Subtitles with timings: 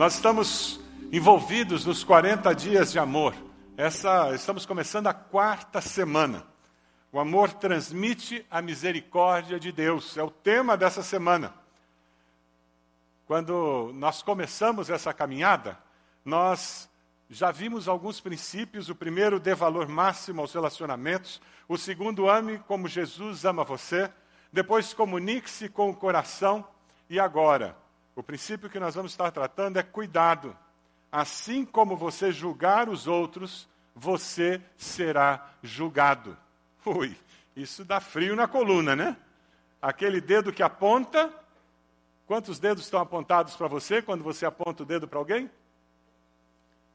[0.00, 0.80] Nós estamos
[1.12, 3.34] envolvidos nos 40 dias de amor.
[3.76, 6.46] Essa, estamos começando a quarta semana.
[7.12, 10.16] O amor transmite a misericórdia de Deus.
[10.16, 11.52] É o tema dessa semana.
[13.26, 15.78] Quando nós começamos essa caminhada,
[16.24, 16.88] nós
[17.28, 18.88] já vimos alguns princípios.
[18.88, 21.42] O primeiro, dê valor máximo aos relacionamentos.
[21.68, 24.10] O segundo, ame como Jesus ama você.
[24.50, 26.66] Depois, comunique-se com o coração.
[27.10, 27.76] E agora,
[28.20, 30.54] o princípio que nós vamos estar tratando é cuidado.
[31.10, 36.36] Assim como você julgar os outros, você será julgado.
[36.84, 37.16] Ui,
[37.56, 39.16] isso dá frio na coluna, né?
[39.80, 41.32] Aquele dedo que aponta.
[42.26, 45.50] Quantos dedos estão apontados para você quando você aponta o dedo para alguém?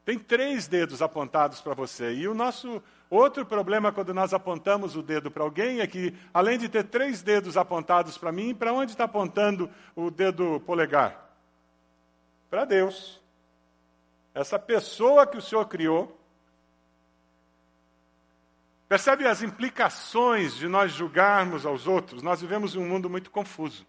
[0.06, 2.14] Tem três dedos apontados para você.
[2.14, 6.60] E o nosso outro problema quando nós apontamos o dedo para alguém é que, além
[6.60, 11.25] de ter três dedos apontados para mim, para onde está apontando o dedo polegar?
[12.56, 13.22] Para Deus.
[14.34, 16.18] Essa pessoa que o Senhor criou.
[18.88, 22.24] Percebe as implicações de nós julgarmos aos outros?
[22.24, 23.86] Nós vivemos em um mundo muito confuso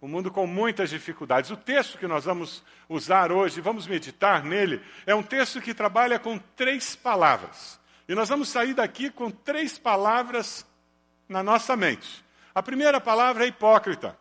[0.00, 1.50] um mundo com muitas dificuldades.
[1.50, 6.18] O texto que nós vamos usar hoje, vamos meditar nele, é um texto que trabalha
[6.18, 7.78] com três palavras.
[8.08, 10.66] E nós vamos sair daqui com três palavras
[11.28, 12.24] na nossa mente.
[12.54, 14.18] A primeira palavra é hipócrita.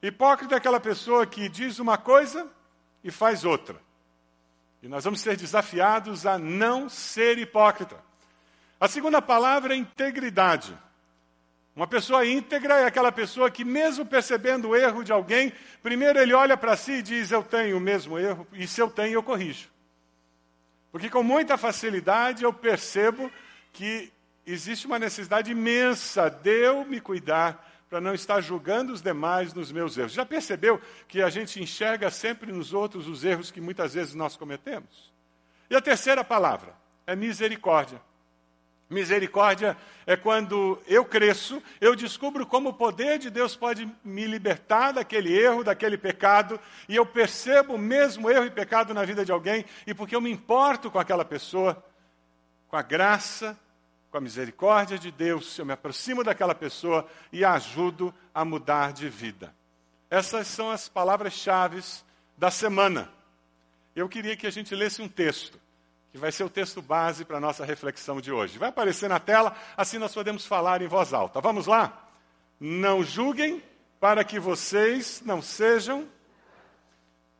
[0.00, 2.48] Hipócrita é aquela pessoa que diz uma coisa
[3.02, 3.80] e faz outra.
[4.82, 7.96] E nós vamos ser desafiados a não ser hipócrita.
[8.80, 10.76] A segunda palavra é integridade.
[11.74, 16.34] Uma pessoa íntegra é aquela pessoa que, mesmo percebendo o erro de alguém, primeiro ele
[16.34, 19.22] olha para si e diz: Eu tenho o mesmo erro, e se eu tenho, eu
[19.22, 19.68] corrijo.
[20.90, 23.30] Porque com muita facilidade eu percebo
[23.72, 24.12] que
[24.46, 29.70] existe uma necessidade imensa de eu me cuidar para não estar julgando os demais nos
[29.70, 30.14] meus erros.
[30.14, 34.34] Já percebeu que a gente enxerga sempre nos outros os erros que muitas vezes nós
[34.34, 35.12] cometemos?
[35.68, 36.72] E a terceira palavra
[37.06, 38.00] é misericórdia.
[38.88, 39.76] Misericórdia
[40.06, 45.38] é quando eu cresço, eu descubro como o poder de Deus pode me libertar daquele
[45.38, 49.66] erro, daquele pecado, e eu percebo o mesmo erro e pecado na vida de alguém,
[49.86, 51.84] e porque eu me importo com aquela pessoa,
[52.68, 53.54] com a graça,
[54.12, 58.92] com a misericórdia de Deus, eu me aproximo daquela pessoa e a ajudo a mudar
[58.92, 59.54] de vida.
[60.10, 61.82] Essas são as palavras-chave
[62.36, 63.10] da semana.
[63.96, 65.58] Eu queria que a gente lesse um texto
[66.10, 68.58] que vai ser o texto base para a nossa reflexão de hoje.
[68.58, 71.40] Vai aparecer na tela, assim nós podemos falar em voz alta.
[71.40, 72.06] Vamos lá?
[72.60, 73.62] Não julguem
[73.98, 76.06] para que vocês não sejam,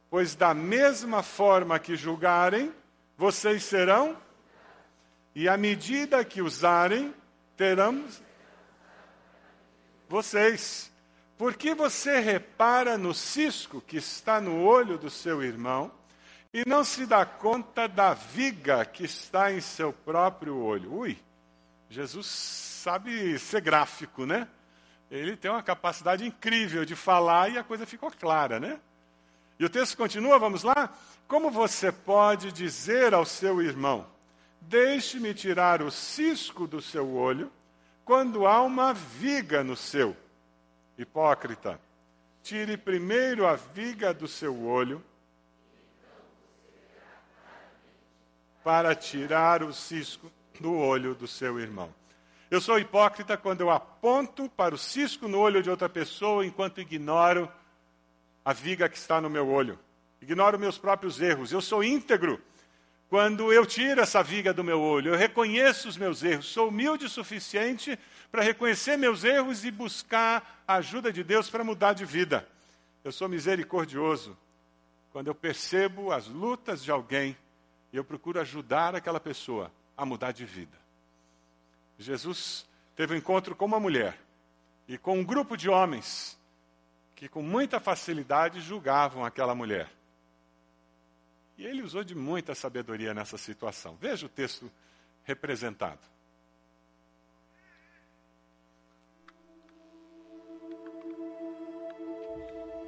[0.09, 2.73] pois da mesma forma que julgarem,
[3.19, 4.17] vocês serão,
[5.35, 7.15] e à medida que usarem,
[7.57, 8.05] terão
[10.09, 10.93] vocês.
[11.39, 15.91] Porque você repara no cisco que está no olho do seu irmão,
[16.55, 20.93] e não se dá conta da viga que está em seu próprio olho.
[20.93, 21.19] Ui,
[21.89, 24.47] Jesus sabe ser gráfico, né?
[25.11, 28.79] Ele tem uma capacidade incrível de falar e a coisa ficou clara, né?
[29.59, 30.93] E o texto continua, vamos lá?
[31.27, 34.07] Como você pode dizer ao seu irmão:
[34.63, 37.51] Deixe-me tirar o cisco do seu olho,
[38.05, 40.17] quando há uma viga no seu?
[40.97, 41.81] Hipócrita,
[42.43, 45.03] tire primeiro a viga do seu olho
[48.63, 50.31] para tirar o cisco
[50.61, 51.93] do olho do seu irmão.
[52.51, 56.81] Eu sou hipócrita quando eu aponto para o cisco no olho de outra pessoa enquanto
[56.81, 57.51] ignoro
[58.45, 59.79] a viga que está no meu olho.
[60.21, 61.51] Ignoro meus próprios erros.
[61.51, 62.41] Eu sou íntegro
[63.13, 65.13] quando eu tiro essa viga do meu olho.
[65.13, 66.47] Eu reconheço os meus erros.
[66.47, 67.99] Sou humilde o suficiente
[68.31, 72.49] para reconhecer meus erros e buscar a ajuda de Deus para mudar de vida.
[73.05, 74.35] Eu sou misericordioso
[75.13, 77.37] quando eu percebo as lutas de alguém
[77.93, 80.79] e eu procuro ajudar aquela pessoa a mudar de vida.
[81.99, 82.65] Jesus
[82.97, 84.19] teve um encontro com uma mulher
[84.89, 86.39] e com um grupo de homens
[87.15, 89.91] que com muita facilidade julgavam aquela mulher.
[91.63, 93.97] E ele usou de muita sabedoria nessa situação.
[94.01, 94.69] Veja o texto
[95.23, 96.01] representado.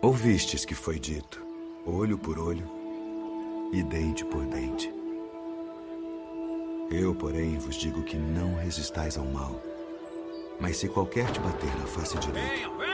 [0.02, 1.40] Ouvistes que foi dito,
[1.86, 2.68] olho por olho
[3.72, 4.92] e dente por dente.
[6.90, 9.62] Eu, porém, vos digo que não resistais ao mal.
[10.58, 12.93] Mas se qualquer te bater na face direita.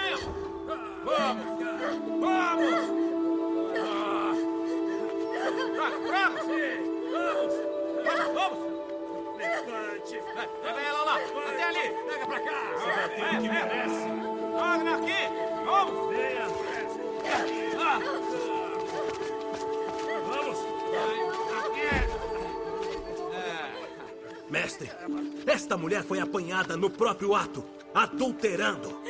[26.77, 27.65] No próprio ato,
[27.95, 29.01] adulterando.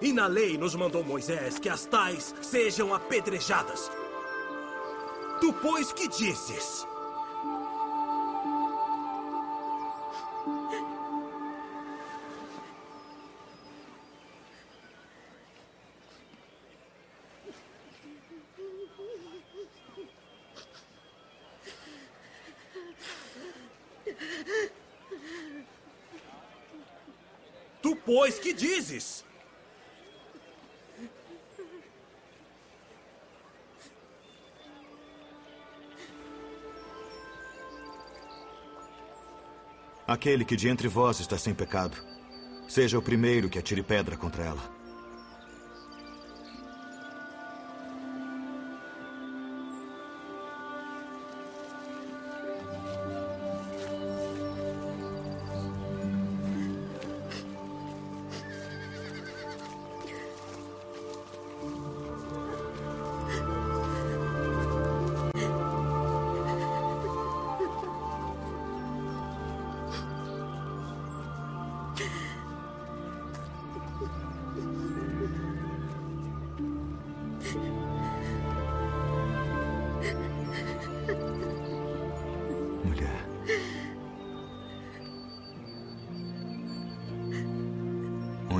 [0.00, 3.90] E na lei nos mandou Moisés que as tais sejam apedrejadas.
[5.40, 6.86] Tu, pois, que dizes?
[28.24, 29.22] Pois, que dizes?
[40.06, 41.98] Aquele que de entre vós está sem pecado,
[42.66, 44.73] seja o primeiro que atire pedra contra ela.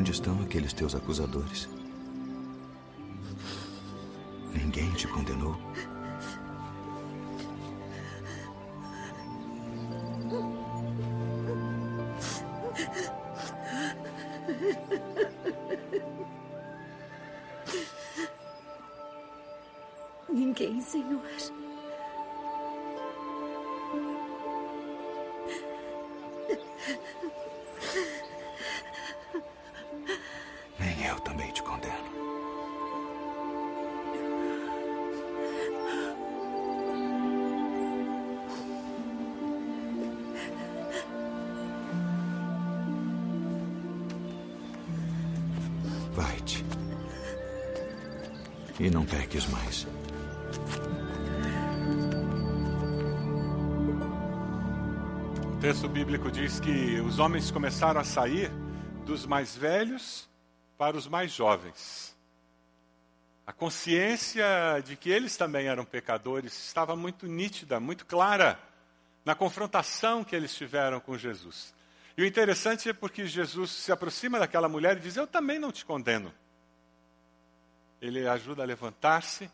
[0.05, 1.67] Onde estão aqueles teus acusadores?
[4.53, 5.57] Ninguém te condenou?
[57.15, 58.51] Os homens começaram a sair
[59.07, 60.29] dos mais velhos
[60.77, 62.13] para os mais jovens.
[63.47, 64.45] A consciência
[64.85, 68.59] de que eles também eram pecadores estava muito nítida, muito clara
[69.25, 71.73] na confrontação que eles tiveram com Jesus.
[72.17, 75.71] E o interessante é porque Jesus se aproxima daquela mulher e diz: Eu também não
[75.71, 76.35] te condeno.
[78.03, 79.49] Ele ajuda a levantar-se.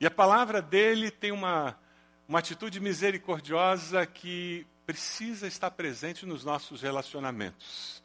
[0.00, 1.78] E a palavra dele tem uma,
[2.26, 8.02] uma atitude misericordiosa que precisa estar presente nos nossos relacionamentos.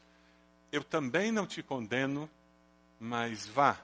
[0.72, 2.30] Eu também não te condeno,
[2.98, 3.78] mas vá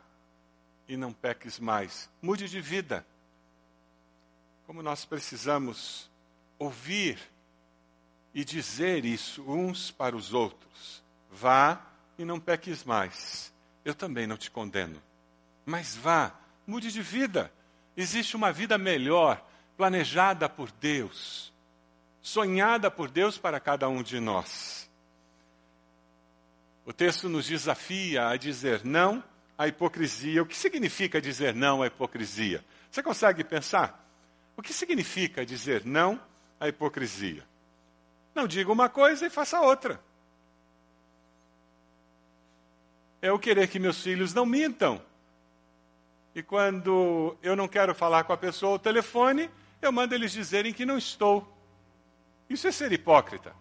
[0.88, 2.08] e não peques mais.
[2.22, 3.04] Mude de vida.
[4.66, 6.10] Como nós precisamos
[6.58, 7.18] ouvir
[8.32, 11.02] e dizer isso uns para os outros.
[11.30, 11.84] Vá
[12.16, 13.52] e não peques mais.
[13.84, 15.02] Eu também não te condeno.
[15.66, 16.32] Mas vá,
[16.66, 17.52] mude de vida.
[17.94, 19.46] Existe uma vida melhor,
[19.76, 21.52] planejada por Deus,
[22.24, 24.90] sonhada por Deus para cada um de nós.
[26.86, 29.22] O texto nos desafia a dizer não
[29.58, 30.42] à hipocrisia.
[30.42, 32.64] O que significa dizer não à hipocrisia?
[32.90, 34.02] Você consegue pensar?
[34.56, 36.18] O que significa dizer não
[36.58, 37.44] à hipocrisia?
[38.34, 40.00] Não diga uma coisa e faça outra.
[43.20, 45.00] É eu querer que meus filhos não mintam.
[46.34, 49.50] E quando eu não quero falar com a pessoa ao telefone,
[49.82, 51.53] eu mando eles dizerem que não estou.
[52.54, 53.52] Isso é ser hipócrita.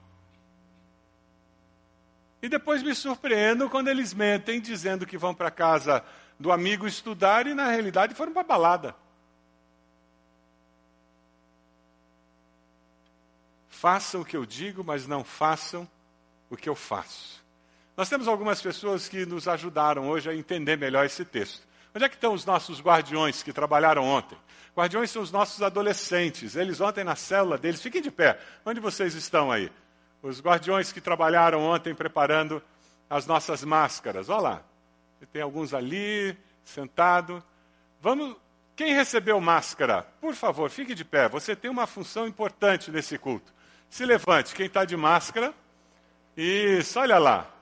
[2.44, 6.04] E depois me surpreendo quando eles mentem dizendo que vão para casa
[6.40, 8.96] do amigo estudar e na realidade foram para balada.
[13.68, 15.90] Façam o que eu digo, mas não façam
[16.50, 17.44] o que eu faço.
[17.98, 21.68] Nós temos algumas pessoas que nos ajudaram hoje a entender melhor esse texto.
[21.96, 24.38] Onde é que estão os nossos guardiões que trabalharam ontem?
[24.76, 26.56] Guardiões são os nossos adolescentes.
[26.56, 28.40] Eles ontem na célula deles, fiquem de pé.
[28.66, 29.72] Onde vocês estão aí?
[30.22, 32.64] Os guardiões que trabalharam ontem preparando
[33.10, 34.30] as nossas máscaras.
[34.30, 34.64] Olha lá.
[35.32, 37.44] Tem alguns ali, sentado.
[38.02, 38.36] Vamos.
[38.76, 41.30] Quem recebeu máscara, por favor, fique de pé.
[41.30, 43.54] Você tem uma função importante nesse culto.
[43.88, 45.54] Se levante, quem está de máscara.
[46.36, 47.53] Isso, olha lá.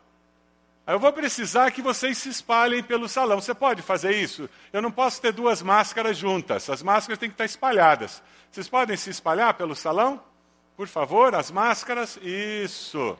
[0.91, 3.39] Eu vou precisar que vocês se espalhem pelo salão.
[3.39, 4.49] Você pode fazer isso?
[4.73, 6.69] Eu não posso ter duas máscaras juntas.
[6.69, 8.21] As máscaras têm que estar espalhadas.
[8.51, 10.21] Vocês podem se espalhar pelo salão?
[10.75, 12.19] Por favor, as máscaras.
[12.21, 13.17] Isso.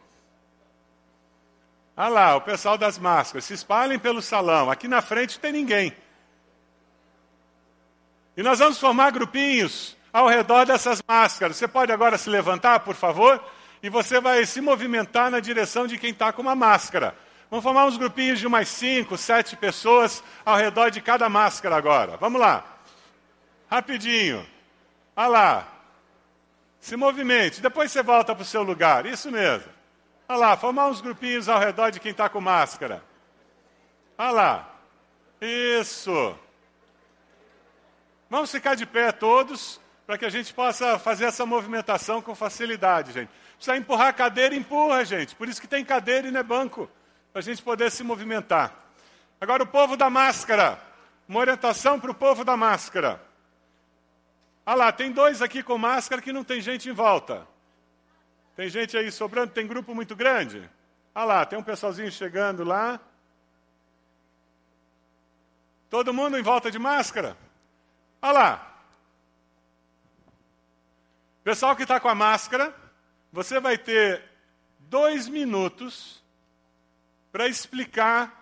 [1.96, 3.46] Ah lá, o pessoal das máscaras.
[3.46, 4.70] Se espalhem pelo salão.
[4.70, 5.96] Aqui na frente tem ninguém.
[8.36, 11.56] E nós vamos formar grupinhos ao redor dessas máscaras.
[11.56, 13.42] Você pode agora se levantar, por favor?
[13.82, 17.16] E você vai se movimentar na direção de quem está com uma máscara.
[17.51, 22.15] Vamos formar uns grupinhos de umas cinco, sete pessoas ao redor de cada máscara agora.
[22.15, 22.63] Vamos lá.
[23.70, 24.48] Rapidinho.
[25.13, 25.67] Ah lá.
[26.79, 27.62] Se movimente.
[27.62, 29.05] Depois você volta para o seu lugar.
[29.05, 29.70] Isso mesmo.
[30.29, 33.03] Olha lá, formar uns grupinhos ao redor de quem está com máscara.
[34.17, 34.75] Olha lá.
[35.41, 36.34] Isso.
[38.29, 39.77] Vamos ficar de pé todos,
[40.08, 43.29] para que a gente possa fazer essa movimentação com facilidade, gente.
[43.58, 45.36] Precisa empurrar a cadeira, empurra, gente.
[45.36, 46.89] Por isso que tem cadeira e não é banco,
[47.32, 48.76] para a gente poder se movimentar.
[49.40, 50.80] Agora, o povo da máscara.
[51.28, 53.22] Uma orientação para o povo da máscara.
[54.66, 57.48] Ah lá, tem dois aqui com máscara que não tem gente em volta.
[58.56, 60.70] Tem gente aí sobrando, tem grupo muito grande?
[61.16, 63.00] Ah lá, tem um pessoalzinho chegando lá.
[65.90, 67.36] Todo mundo em volta de máscara?
[68.22, 68.78] Ah lá.
[71.44, 72.74] Pessoal que está com a máscara,
[73.32, 74.24] você vai ter
[74.80, 76.21] dois minutos
[77.32, 78.42] para explicar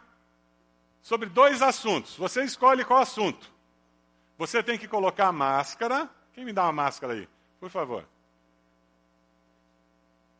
[1.02, 2.16] sobre dois assuntos.
[2.18, 3.52] Você escolhe qual assunto.
[4.38, 6.10] Você tem que colocar a máscara.
[6.34, 7.28] Quem me dá uma máscara aí,
[7.60, 8.06] por favor?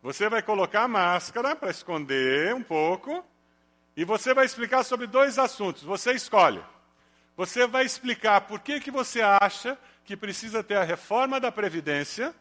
[0.02, 3.24] Você vai colocar a máscara para esconder um pouco
[3.98, 5.84] e você vai explicar sobre dois assuntos.
[5.84, 6.64] Você escolhe.
[7.36, 12.34] Você vai explicar por que, que você acha que precisa ter a reforma da Previdência.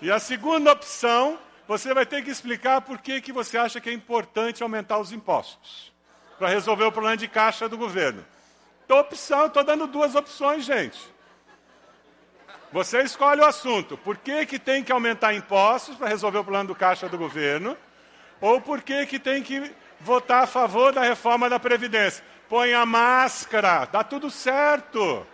[0.00, 1.38] E a segunda opção,
[1.70, 5.12] você vai ter que explicar por que, que você acha que é importante aumentar os
[5.12, 5.92] impostos
[6.36, 8.26] para resolver o problema de caixa do governo.
[8.84, 10.98] Então, opção, estou dando duas opções, gente.
[12.72, 13.96] Você escolhe o assunto.
[13.96, 17.76] Por que, que tem que aumentar impostos para resolver o plano do caixa do governo?
[18.40, 22.24] Ou por que, que tem que votar a favor da reforma da Previdência?
[22.48, 25.24] Põe a máscara, dá tudo certo.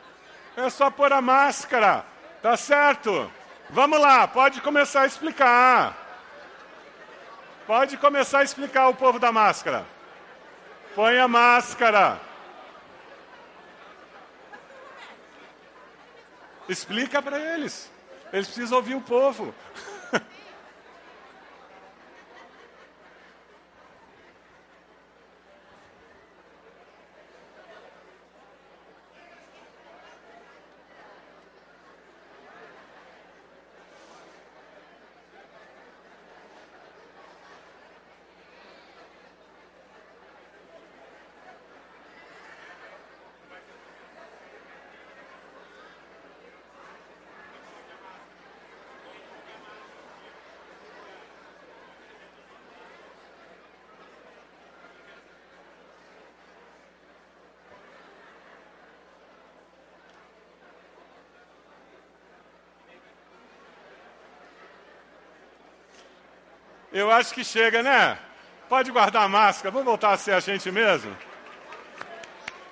[0.55, 2.05] É só pôr a máscara,
[2.43, 3.33] tá certo?
[3.71, 6.06] Vamos lá, pode começar a explicar.
[7.66, 9.85] Pode começar a explicar o povo da máscara.
[10.94, 12.20] Põe a máscara.
[16.68, 17.90] Explica para eles.
[18.32, 19.52] Eles precisam ouvir o povo.
[66.97, 68.19] Eu acho que chega, né?
[68.71, 71.15] Pode guardar a máscara, vamos voltar a ser a gente mesmo?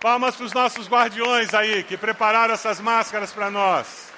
[0.01, 4.11] Palmas para os nossos guardiões aí, que prepararam essas máscaras para nós.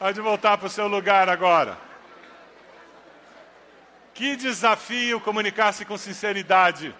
[0.00, 1.78] Pode voltar para o seu lugar agora.
[4.12, 6.92] Que desafio comunicar-se com sinceridade.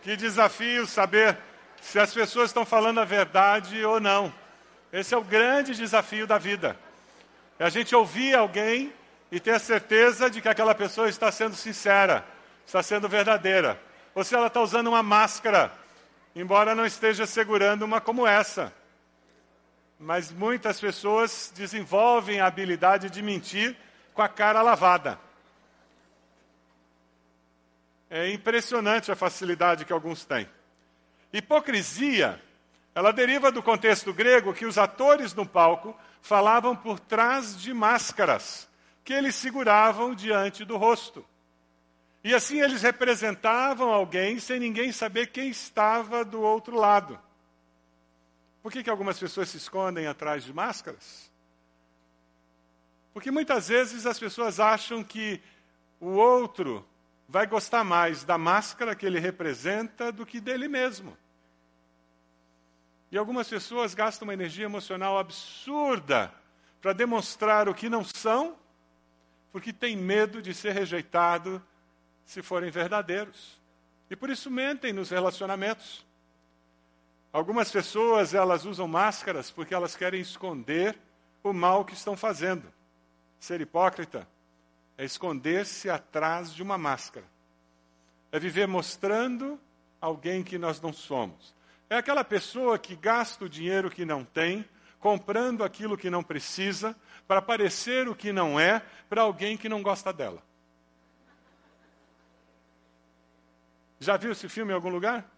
[0.00, 1.36] Que desafio saber
[1.82, 4.32] se as pessoas estão falando a verdade ou não.
[4.90, 6.78] Esse é o grande desafio da vida.
[7.60, 8.90] É a gente ouvir alguém
[9.30, 12.24] e ter a certeza de que aquela pessoa está sendo sincera,
[12.66, 13.78] está sendo verdadeira.
[14.14, 15.70] Ou se ela está usando uma máscara,
[16.34, 18.72] embora não esteja segurando uma como essa.
[19.98, 23.76] Mas muitas pessoas desenvolvem a habilidade de mentir
[24.14, 25.18] com a cara lavada.
[28.08, 30.48] É impressionante a facilidade que alguns têm.
[31.30, 32.40] Hipocrisia,
[32.94, 38.68] ela deriva do contexto grego que os atores no palco falavam por trás de máscaras
[39.04, 41.24] que eles seguravam diante do rosto.
[42.22, 47.18] E assim eles representavam alguém sem ninguém saber quem estava do outro lado.
[48.62, 51.30] Por que, que algumas pessoas se escondem atrás de máscaras?
[53.12, 55.40] Porque muitas vezes as pessoas acham que
[55.98, 56.86] o outro
[57.28, 61.16] vai gostar mais da máscara que ele representa do que dele mesmo.
[63.10, 66.32] E algumas pessoas gastam uma energia emocional absurda
[66.80, 68.56] para demonstrar o que não são,
[69.52, 71.62] porque têm medo de ser rejeitado
[72.24, 73.60] se forem verdadeiros.
[74.08, 76.06] E por isso mentem nos relacionamentos.
[77.32, 80.98] Algumas pessoas, elas usam máscaras porque elas querem esconder
[81.42, 82.72] o mal que estão fazendo.
[83.38, 84.26] Ser hipócrita
[84.96, 87.26] é esconder-se atrás de uma máscara.
[88.30, 89.58] É viver mostrando
[90.00, 91.54] alguém que nós não somos.
[91.90, 94.64] É aquela pessoa que gasta o dinheiro que não tem,
[95.00, 99.82] comprando aquilo que não precisa, para parecer o que não é para alguém que não
[99.82, 100.40] gosta dela.
[103.98, 105.28] Já viu esse filme em algum lugar?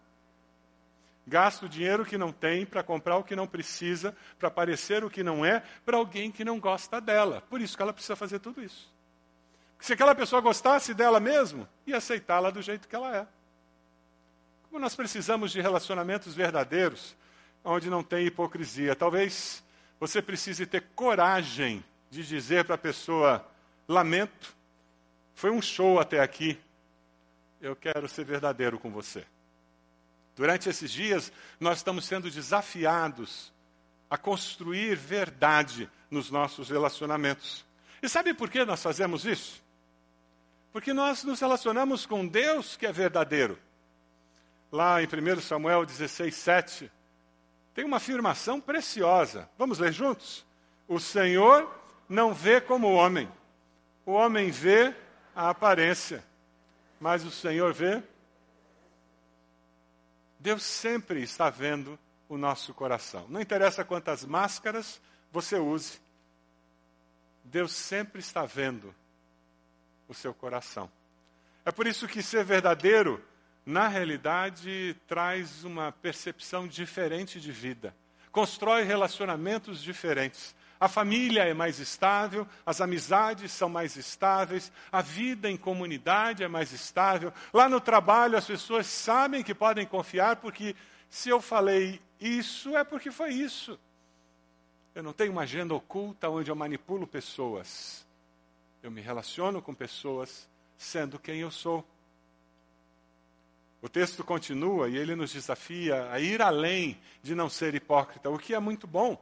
[1.25, 5.09] Gasta o dinheiro que não tem para comprar o que não precisa, para parecer o
[5.09, 7.41] que não é, para alguém que não gosta dela.
[7.49, 8.93] Por isso que ela precisa fazer tudo isso.
[9.79, 13.27] Se aquela pessoa gostasse dela mesmo, ia aceitá-la do jeito que ela é.
[14.73, 17.15] Como nós precisamos de relacionamentos verdadeiros,
[17.63, 18.95] onde não tem hipocrisia.
[18.95, 19.63] Talvez
[19.99, 23.47] você precise ter coragem de dizer para a pessoa:
[23.87, 24.55] lamento,
[25.35, 26.59] foi um show até aqui,
[27.61, 29.23] eu quero ser verdadeiro com você.
[30.35, 33.53] Durante esses dias, nós estamos sendo desafiados
[34.09, 37.63] a construir verdade nos nossos relacionamentos.
[38.01, 39.61] E sabe por que nós fazemos isso?
[40.71, 43.59] Porque nós nos relacionamos com Deus que é verdadeiro.
[44.73, 46.91] Lá em 1 Samuel 16, 7,
[47.75, 49.47] tem uma afirmação preciosa.
[49.55, 50.43] Vamos ler juntos?
[50.87, 51.71] O Senhor
[52.09, 53.31] não vê como o homem.
[54.03, 54.91] O homem vê
[55.35, 56.23] a aparência,
[56.99, 58.01] mas o Senhor vê
[60.39, 63.27] Deus sempre está vendo o nosso coração.
[63.29, 64.99] Não interessa quantas máscaras
[65.31, 66.01] você use,
[67.43, 68.93] Deus sempre está vendo
[70.07, 70.91] o seu coração.
[71.63, 73.23] É por isso que ser verdadeiro,
[73.65, 77.95] na realidade, traz uma percepção diferente de vida,
[78.31, 80.55] constrói relacionamentos diferentes.
[80.79, 86.47] A família é mais estável, as amizades são mais estáveis, a vida em comunidade é
[86.49, 87.31] mais estável.
[87.53, 90.75] Lá no trabalho as pessoas sabem que podem confiar, porque
[91.09, 93.79] se eu falei isso, é porque foi isso.
[94.93, 98.05] Eu não tenho uma agenda oculta onde eu manipulo pessoas.
[98.81, 101.87] Eu me relaciono com pessoas sendo quem eu sou.
[103.83, 108.39] O texto continua e ele nos desafia a ir além de não ser hipócrita, o
[108.39, 109.21] que é muito bom.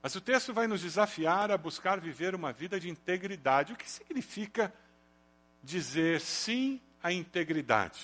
[0.00, 3.72] Mas o texto vai nos desafiar a buscar viver uma vida de integridade.
[3.72, 4.72] O que significa
[5.60, 8.00] dizer sim à integridade?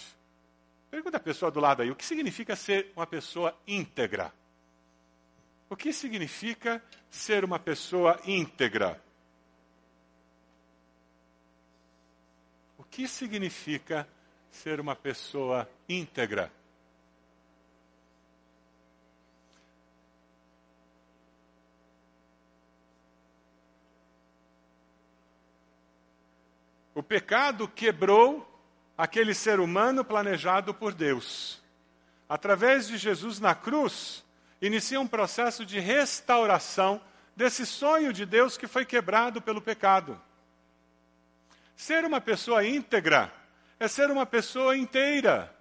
[0.91, 4.35] Pergunta a pessoa do lado aí, o que significa ser uma pessoa íntegra?
[5.69, 9.01] O que significa ser uma pessoa íntegra?
[12.77, 14.09] O que significa
[14.51, 16.53] ser uma pessoa íntegra?
[26.95, 28.47] O pecado quebrou
[28.99, 31.63] aquele ser humano planejado por Deus.
[32.29, 34.23] Através de Jesus na cruz,
[34.61, 37.01] inicia um processo de restauração
[37.35, 40.21] desse sonho de Deus que foi quebrado pelo pecado.
[41.75, 43.33] Ser uma pessoa íntegra
[43.81, 45.57] é ser uma pessoa inteira.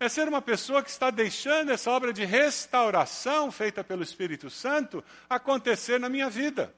[0.00, 5.04] É ser uma pessoa que está deixando essa obra de restauração feita pelo Espírito Santo
[5.28, 6.74] acontecer na minha vida.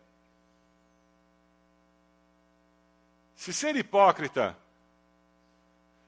[3.37, 4.57] Se ser hipócrita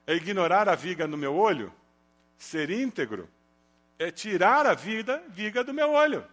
[0.06, 1.72] é ignorar a viga no meu olho,
[2.36, 3.28] ser íntegro
[3.96, 6.26] é tirar a vida, viga do meu olho.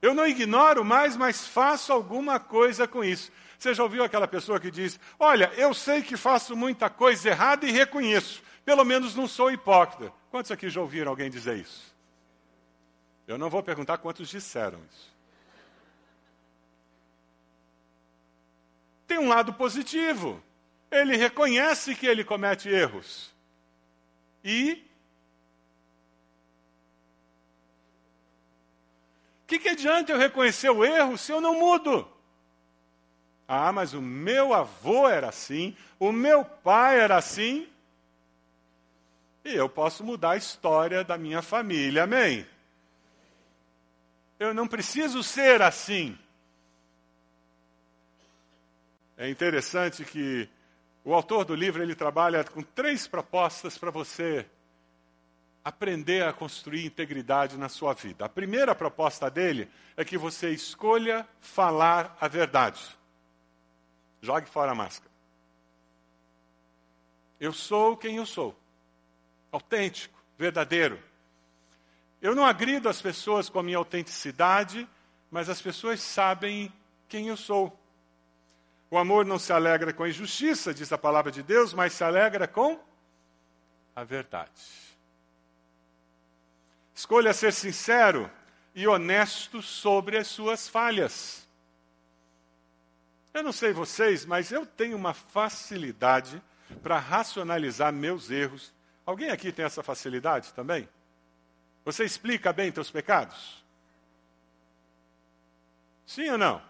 [0.00, 3.30] Eu não ignoro mais, mas faço alguma coisa com isso.
[3.62, 7.64] Você já ouviu aquela pessoa que diz: Olha, eu sei que faço muita coisa errada
[7.64, 10.12] e reconheço, pelo menos não sou hipócrita.
[10.32, 11.94] Quantos aqui já ouviram alguém dizer isso?
[13.24, 15.12] Eu não vou perguntar quantos disseram isso.
[19.06, 20.42] tem um lado positivo.
[20.90, 23.32] Ele reconhece que ele comete erros.
[24.42, 24.84] E.
[29.46, 32.11] Que, que adianta eu reconhecer o erro se eu não mudo?
[33.54, 37.68] Ah, mas o meu avô era assim, o meu pai era assim.
[39.44, 42.46] E eu posso mudar a história da minha família, amém?
[44.40, 46.18] Eu não preciso ser assim.
[49.18, 50.48] É interessante que
[51.04, 54.46] o autor do livro ele trabalha com três propostas para você
[55.62, 58.24] aprender a construir integridade na sua vida.
[58.24, 63.01] A primeira proposta dele é que você escolha falar a verdade.
[64.22, 65.10] Jogue fora a máscara.
[67.40, 68.56] Eu sou quem eu sou.
[69.50, 71.02] Autêntico, verdadeiro.
[72.20, 74.88] Eu não agrido as pessoas com a minha autenticidade,
[75.28, 76.72] mas as pessoas sabem
[77.08, 77.76] quem eu sou.
[78.88, 82.04] O amor não se alegra com a injustiça, diz a palavra de Deus, mas se
[82.04, 82.78] alegra com
[83.96, 84.52] a verdade.
[86.94, 88.30] Escolha ser sincero
[88.72, 91.41] e honesto sobre as suas falhas.
[93.34, 96.42] Eu não sei vocês, mas eu tenho uma facilidade
[96.82, 98.72] para racionalizar meus erros.
[99.06, 100.88] Alguém aqui tem essa facilidade também?
[101.84, 103.64] Você explica bem teus pecados?
[106.06, 106.62] Sim ou não?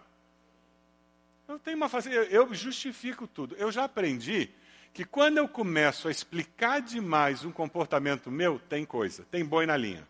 [1.47, 3.55] Eu tenho uma facilidade, eu justifico tudo.
[3.55, 4.49] Eu já aprendi
[4.93, 9.75] que quando eu começo a explicar demais um comportamento meu, tem coisa, tem boi na
[9.75, 10.07] linha.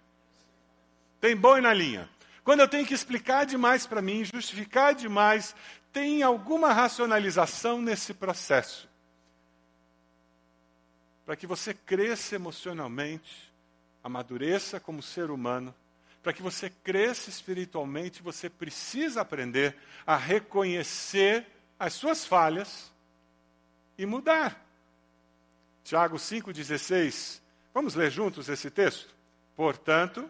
[1.20, 2.10] Tem boi na linha.
[2.44, 5.56] Quando eu tenho que explicar demais para mim, justificar demais,
[5.94, 8.90] tem alguma racionalização nesse processo.
[11.24, 13.54] Para que você cresça emocionalmente,
[14.04, 15.74] amadureça como ser humano,
[16.24, 21.46] para que você cresça espiritualmente, você precisa aprender a reconhecer
[21.78, 22.92] as suas falhas
[23.98, 24.66] e mudar.
[25.84, 27.40] Tiago 5,16.
[27.74, 29.14] Vamos ler juntos esse texto?
[29.56, 30.30] Portanto,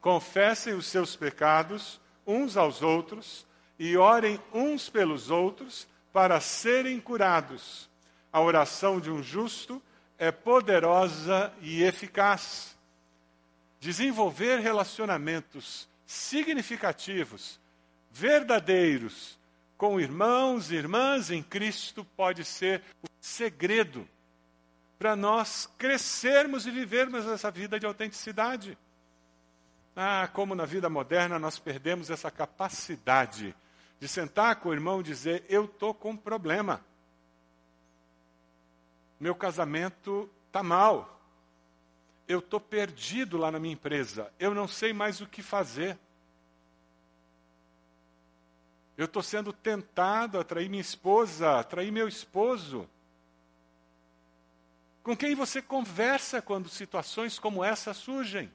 [0.00, 3.46] confessem os seus pecados uns aos outros
[3.80, 7.88] e orem uns pelos outros para serem curados.
[8.30, 9.82] A oração de um justo
[10.18, 12.76] é poderosa e eficaz.
[13.80, 17.58] Desenvolver relacionamentos significativos,
[18.10, 19.38] verdadeiros,
[19.78, 24.06] com irmãos e irmãs em Cristo pode ser o segredo
[24.98, 28.76] para nós crescermos e vivermos essa vida de autenticidade.
[29.96, 33.56] Ah, como na vida moderna nós perdemos essa capacidade
[34.00, 36.82] de sentar com o irmão e dizer: Eu estou com um problema.
[39.20, 41.20] Meu casamento está mal.
[42.26, 44.32] Eu estou perdido lá na minha empresa.
[44.38, 45.98] Eu não sei mais o que fazer.
[48.96, 52.88] Eu estou sendo tentado a trair minha esposa, a trair meu esposo.
[55.02, 58.50] Com quem você conversa quando situações como essa surgem?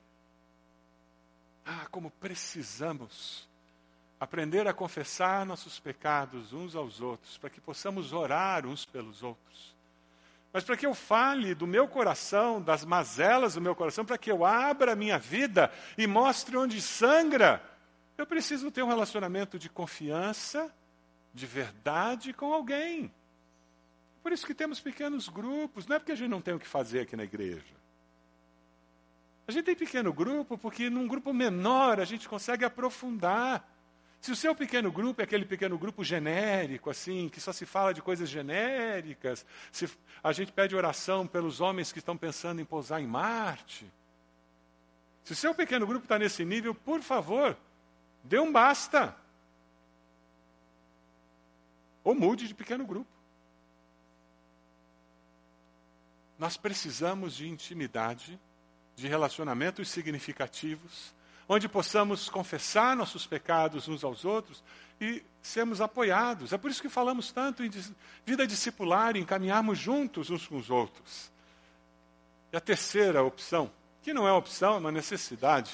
[1.65, 3.47] Ah, como precisamos
[4.25, 9.75] aprender a confessar nossos pecados uns aos outros, para que possamos orar uns pelos outros.
[10.51, 14.31] Mas para que eu fale do meu coração, das mazelas do meu coração, para que
[14.31, 17.61] eu abra a minha vida e mostre onde sangra,
[18.17, 20.73] eu preciso ter um relacionamento de confiança,
[21.33, 23.13] de verdade com alguém.
[24.23, 26.67] Por isso que temos pequenos grupos, não é porque a gente não tem o que
[26.67, 27.75] fazer aqui na igreja.
[29.47, 33.74] A gente tem pequeno grupo porque num grupo menor a gente consegue aprofundar.
[34.25, 37.93] Se o seu pequeno grupo é aquele pequeno grupo genérico, assim, que só se fala
[37.93, 39.87] de coisas genéricas, se
[40.23, 43.85] a gente pede oração pelos homens que estão pensando em pousar em Marte.
[45.23, 47.55] Se o seu pequeno grupo está nesse nível, por favor,
[48.23, 49.15] dê um basta.
[52.03, 53.11] Ou mude de pequeno grupo.
[56.39, 58.39] Nós precisamos de intimidade,
[58.95, 61.13] de relacionamentos significativos,
[61.47, 64.63] onde possamos confessar nossos pecados uns aos outros
[64.99, 66.53] e sermos apoiados.
[66.53, 67.71] É por isso que falamos tanto em
[68.25, 71.31] vida discipular, em caminharmos juntos uns com os outros.
[72.51, 75.71] E a terceira opção, que não é opção, é uma necessidade,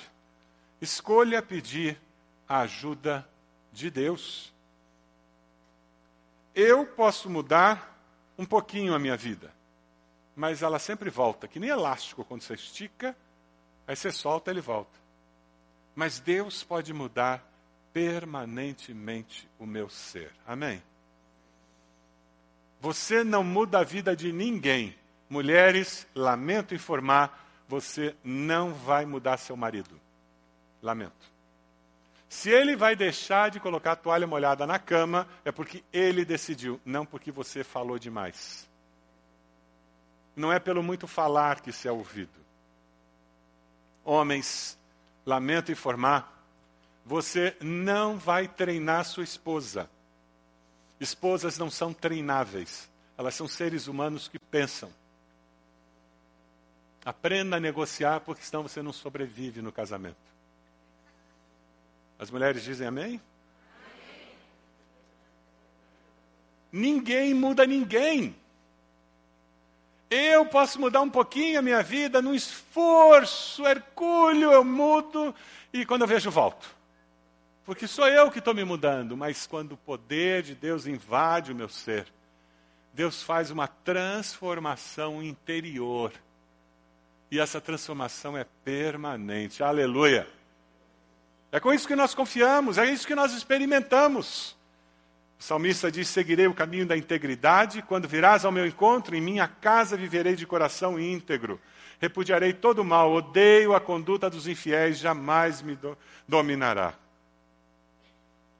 [0.82, 2.00] escolha pedir
[2.48, 3.28] a ajuda
[3.72, 4.54] de Deus.
[6.54, 7.98] Eu posso mudar
[8.38, 9.54] um pouquinho a minha vida
[10.36, 13.16] mas ela sempre volta, que nem elástico, quando você estica,
[13.88, 15.01] aí você solta, ele volta.
[15.96, 17.46] Mas Deus pode mudar
[17.94, 20.32] permanentemente o meu ser.
[20.48, 20.82] Amém?
[22.80, 24.96] Você não muda a vida de ninguém.
[25.30, 30.00] Mulheres, lamento informar, você não vai mudar seu marido.
[30.82, 31.32] Lamento.
[32.28, 36.80] Se ele vai deixar de colocar a toalha molhada na cama, é porque ele decidiu,
[36.86, 38.70] não porque você falou demais.
[40.36, 42.40] Não é pelo muito falar que se é ouvido.
[44.04, 44.80] Homens,
[45.32, 46.46] lamento informar,
[47.06, 49.90] você não vai treinar sua esposa.
[51.00, 54.92] Esposas não são treináveis, elas são seres humanos que pensam.
[57.04, 60.18] Aprenda a negociar, porque senão você não sobrevive no casamento.
[62.20, 63.06] As mulheres dizem amém?
[63.06, 63.22] amém?
[66.72, 68.36] Ninguém muda ninguém.
[70.14, 75.34] Eu posso mudar um pouquinho a minha vida, num esforço hercúleo eu mudo
[75.72, 76.70] e quando eu vejo volto.
[77.64, 81.56] Porque sou eu que estou me mudando, mas quando o poder de Deus invade o
[81.56, 82.06] meu ser,
[82.94, 86.12] Deus faz uma transformação interior.
[87.32, 89.64] E essa transformação é permanente.
[89.64, 90.28] Aleluia.
[91.54, 94.58] É com isso que nós confiamos, é isso que nós experimentamos.
[95.42, 99.48] O salmista diz: Seguirei o caminho da integridade, quando virás ao meu encontro, em minha
[99.48, 101.60] casa viverei de coração íntegro.
[102.00, 106.94] Repudiarei todo o mal, odeio a conduta dos infiéis, jamais me do dominará.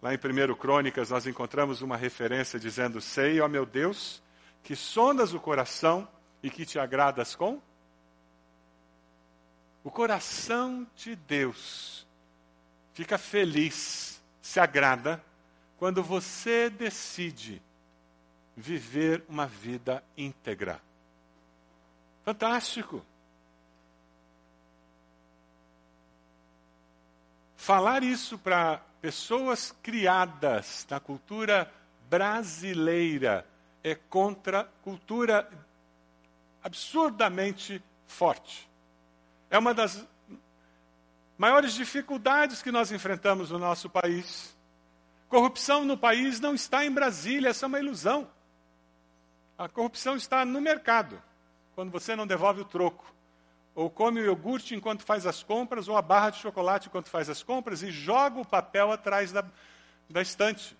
[0.02, 4.20] Lá em 1 Crônicas, nós encontramos uma referência dizendo: Sei, ó meu Deus,
[4.64, 6.08] que sondas o coração
[6.42, 7.62] e que te agradas com?
[9.84, 12.08] O coração de Deus
[12.92, 15.24] fica feliz, se agrada,
[15.82, 17.60] quando você decide
[18.56, 20.80] viver uma vida íntegra.
[22.24, 23.04] Fantástico!
[27.58, 31.74] Falar isso para pessoas criadas na cultura
[32.08, 33.44] brasileira
[33.84, 35.50] é contra cultura
[36.64, 38.70] absurdamente forte.
[39.50, 40.08] É uma das
[41.40, 44.51] maiores dificuldades que nós enfrentamos no nosso país.
[45.32, 48.30] Corrupção no país não está em Brasília, essa é uma ilusão.
[49.58, 51.20] A corrupção está no mercado,
[51.74, 53.12] quando você não devolve o troco
[53.74, 57.30] ou come o iogurte enquanto faz as compras, ou a barra de chocolate enquanto faz
[57.30, 59.44] as compras, e joga o papel atrás da,
[60.10, 60.78] da estante.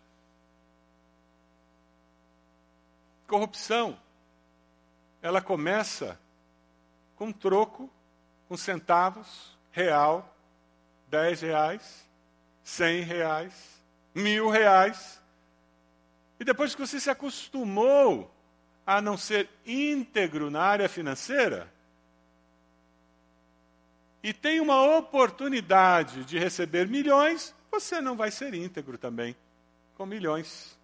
[3.28, 3.98] Corrupção,
[5.22, 6.20] ela começa
[7.16, 7.90] com troco,
[8.50, 10.36] com centavos, real,
[11.08, 12.06] dez reais,
[12.62, 13.81] cem reais,
[14.14, 15.22] mil reais.
[16.40, 18.34] E depois que você se acostumou
[18.86, 21.72] a não ser íntegro na área financeira,
[24.24, 29.36] e tem uma oportunidade de receber milhões, você não vai ser íntegro também
[29.96, 30.78] com milhões.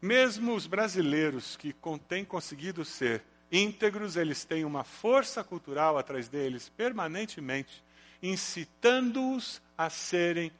[0.00, 1.74] Mesmo os brasileiros que
[2.06, 7.82] têm conseguido ser íntegros, eles têm uma força cultural atrás deles permanentemente,
[8.22, 10.52] incitando-os a serem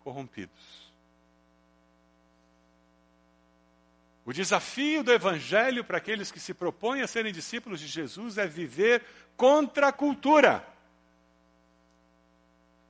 [0.00, 0.90] corrompidos.
[4.24, 8.46] O desafio do Evangelho para aqueles que se propõem a serem discípulos de Jesus é
[8.46, 9.04] viver
[9.36, 10.64] contra a cultura.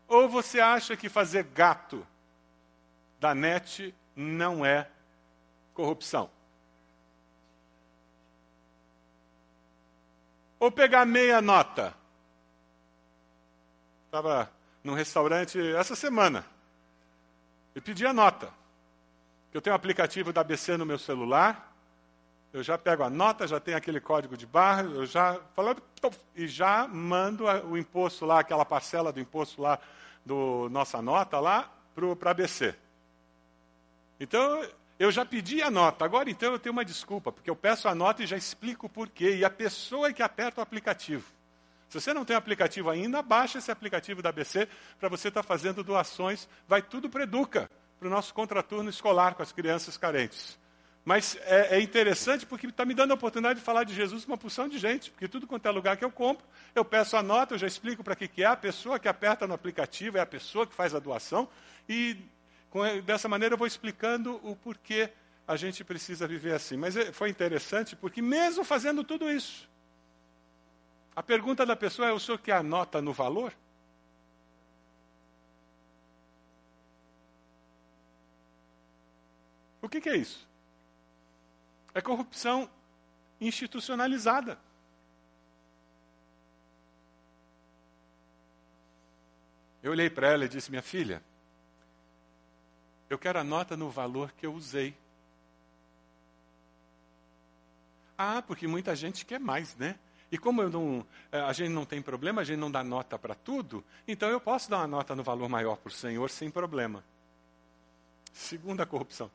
[0.06, 2.06] Ou você acha que fazer gato
[3.18, 4.86] da net não é
[5.72, 6.30] corrupção?
[10.58, 11.94] Ou pegar meia nota?
[14.10, 14.50] Estava
[14.82, 16.44] num restaurante essa semana
[17.76, 18.52] e pedi a nota.
[19.54, 21.72] Eu tenho um aplicativo da ABC no meu celular,
[22.52, 25.76] eu já pego a nota, já tem aquele código de barra, eu já falo,
[26.34, 29.78] e já mando o imposto lá, aquela parcela do imposto lá
[30.26, 32.74] do nossa nota lá para a ABC.
[34.18, 34.66] Então,
[34.98, 37.94] eu já pedi a nota, agora então eu tenho uma desculpa, porque eu peço a
[37.94, 41.38] nota e já explico o porquê, e a pessoa é que aperta o aplicativo.
[41.90, 44.68] Se você não tem aplicativo ainda, baixa esse aplicativo da ABC
[45.00, 49.34] para você estar tá fazendo doações, vai tudo para Educa para o nosso contraturno escolar
[49.34, 50.56] com as crianças carentes.
[51.04, 54.30] Mas é, é interessante porque está me dando a oportunidade de falar de Jesus com
[54.30, 57.24] uma porção de gente, porque tudo quanto é lugar que eu compro, eu peço a
[57.24, 60.20] nota, eu já explico para que, que é, a pessoa que aperta no aplicativo é
[60.20, 61.48] a pessoa que faz a doação,
[61.88, 62.16] e
[62.70, 65.10] com, dessa maneira eu vou explicando o porquê
[65.44, 66.76] a gente precisa viver assim.
[66.76, 69.68] Mas é, foi interessante porque, mesmo fazendo tudo isso,
[71.20, 73.52] a pergunta da pessoa é: o senhor quer a nota no valor?
[79.82, 80.48] O que, que é isso?
[81.92, 82.70] É corrupção
[83.38, 84.58] institucionalizada.
[89.82, 91.22] Eu olhei para ela e disse: Minha filha,
[93.10, 94.96] eu quero a nota no valor que eu usei.
[98.16, 99.98] Ah, porque muita gente quer mais, né?
[100.30, 103.34] E como não, eh, a gente não tem problema, a gente não dá nota para
[103.34, 107.02] tudo, então eu posso dar uma nota no valor maior para o Senhor sem problema.
[108.32, 109.30] Segunda corrupção.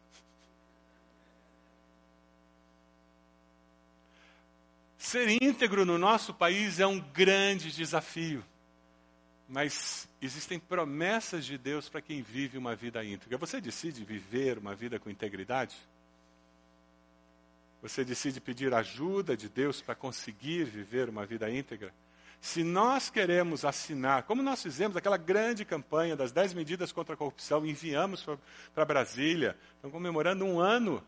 [4.98, 8.44] Ser íntegro no nosso país é um grande desafio.
[9.48, 13.38] Mas existem promessas de Deus para quem vive uma vida íntegra.
[13.38, 15.76] Você decide viver uma vida com integridade?
[17.88, 21.94] Você decide pedir ajuda de Deus para conseguir viver uma vida íntegra?
[22.42, 27.18] Se nós queremos assinar, como nós fizemos aquela grande campanha das 10 medidas contra a
[27.18, 28.26] corrupção, enviamos
[28.74, 31.04] para Brasília, estamos comemorando um ano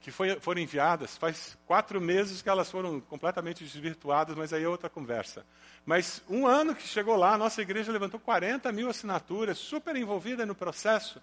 [0.00, 4.68] que foi, foram enviadas, faz quatro meses que elas foram completamente desvirtuadas, mas aí é
[4.68, 5.44] outra conversa.
[5.84, 10.46] Mas um ano que chegou lá, a nossa igreja levantou 40 mil assinaturas, super envolvida
[10.46, 11.20] no processo.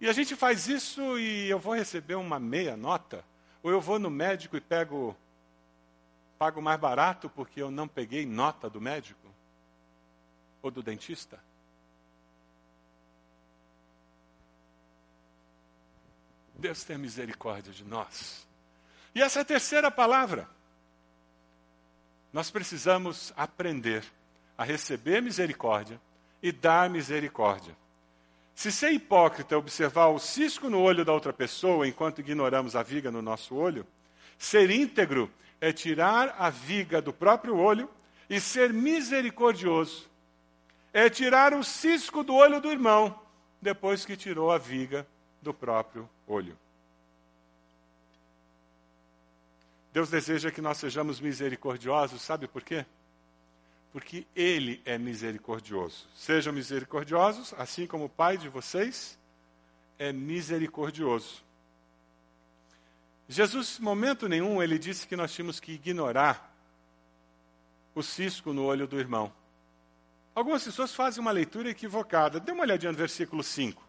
[0.00, 3.24] E a gente faz isso e eu vou receber uma meia nota?
[3.62, 5.16] Ou eu vou no médico e pego,
[6.38, 9.28] pago mais barato porque eu não peguei nota do médico?
[10.62, 11.38] Ou do dentista?
[16.54, 18.46] Deus tenha misericórdia de nós.
[19.14, 20.48] E essa é a terceira palavra.
[22.32, 24.04] Nós precisamos aprender
[24.56, 26.00] a receber misericórdia
[26.42, 27.76] e dar misericórdia.
[28.58, 32.82] Se ser hipócrita é observar o cisco no olho da outra pessoa enquanto ignoramos a
[32.82, 33.86] viga no nosso olho,
[34.36, 37.88] ser íntegro é tirar a viga do próprio olho
[38.28, 40.10] e ser misericordioso
[40.92, 43.22] é tirar o cisco do olho do irmão
[43.62, 45.06] depois que tirou a viga
[45.40, 46.58] do próprio olho.
[49.92, 52.84] Deus deseja que nós sejamos misericordiosos, sabe por quê?
[53.92, 56.08] Porque Ele é misericordioso.
[56.14, 59.18] Sejam misericordiosos, assim como o Pai de vocês
[59.98, 61.42] é misericordioso.
[63.28, 66.54] Jesus, em momento nenhum, ele disse que nós tínhamos que ignorar
[67.94, 69.32] o cisco no olho do irmão.
[70.34, 72.38] Algumas pessoas fazem uma leitura equivocada.
[72.38, 73.87] Dê uma olhadinha no versículo 5.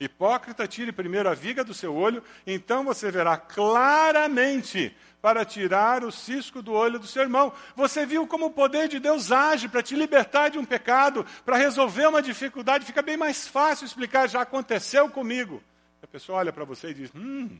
[0.00, 6.12] Hipócrita, tire primeiro a viga do seu olho, então você verá claramente para tirar o
[6.12, 7.52] cisco do olho do seu irmão.
[7.74, 11.56] Você viu como o poder de Deus age para te libertar de um pecado, para
[11.56, 12.86] resolver uma dificuldade.
[12.86, 15.60] Fica bem mais fácil explicar, já aconteceu comigo.
[16.00, 17.58] A pessoa olha para você e diz: Hum,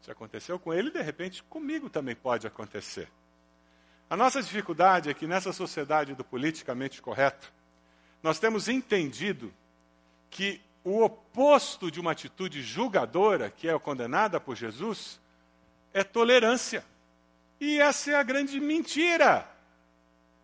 [0.00, 3.08] se aconteceu com ele, de repente comigo também pode acontecer.
[4.08, 7.52] A nossa dificuldade é que nessa sociedade do politicamente correto,
[8.22, 9.52] nós temos entendido
[10.30, 15.20] que o oposto de uma atitude julgadora, que é condenada por Jesus,
[15.92, 16.82] é tolerância.
[17.60, 19.46] E essa é a grande mentira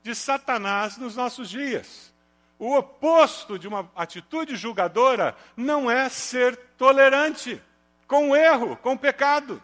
[0.02, 2.12] de Satanás nos nossos dias.
[2.58, 7.58] O oposto de uma atitude julgadora não é ser tolerante
[8.06, 9.62] com o erro, com o pecado.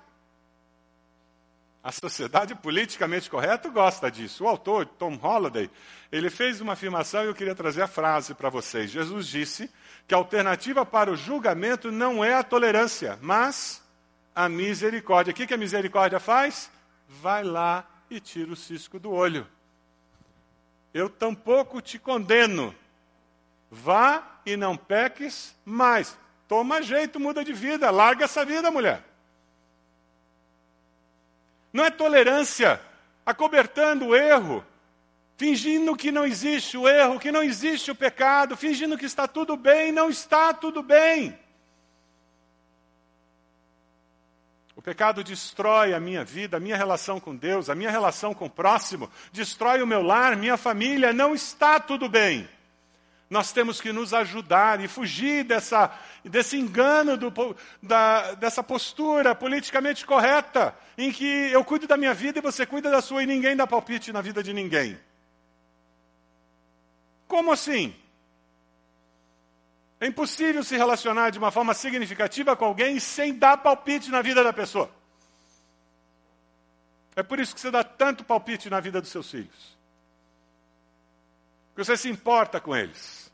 [1.83, 4.45] A sociedade politicamente correta gosta disso.
[4.45, 5.71] O autor, Tom Holliday,
[6.13, 8.91] ele fez uma afirmação e eu queria trazer a frase para vocês.
[8.91, 9.71] Jesus disse
[10.07, 13.83] que a alternativa para o julgamento não é a tolerância, mas
[14.35, 15.33] a misericórdia.
[15.33, 16.71] O que, que a misericórdia faz?
[17.09, 19.47] Vai lá e tira o cisco do olho.
[20.93, 22.75] Eu tampouco te condeno.
[23.71, 26.19] Vá e não peques mais.
[26.47, 29.10] Toma jeito, muda de vida, larga essa vida, mulher.
[31.73, 32.81] Não é tolerância,
[33.25, 34.65] acobertando o erro,
[35.37, 39.57] fingindo que não existe o erro, que não existe o pecado, fingindo que está tudo
[39.57, 41.39] bem, não está tudo bem.
[44.75, 48.47] O pecado destrói a minha vida, a minha relação com Deus, a minha relação com
[48.47, 52.49] o próximo, destrói o meu lar, minha família, não está tudo bem
[53.31, 60.05] nós temos que nos ajudar e fugir dessa, desse engano, do, da, dessa postura politicamente
[60.05, 63.55] correta, em que eu cuido da minha vida e você cuida da sua e ninguém
[63.55, 64.99] dá palpite na vida de ninguém.
[67.29, 67.95] Como assim?
[70.01, 74.43] É impossível se relacionar de uma forma significativa com alguém sem dar palpite na vida
[74.43, 74.91] da pessoa.
[77.15, 79.80] É por isso que você dá tanto palpite na vida dos seus filhos.
[81.81, 83.33] Porque você se importa com eles.